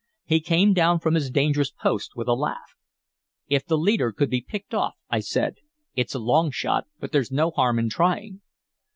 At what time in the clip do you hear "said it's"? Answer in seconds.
5.19-6.15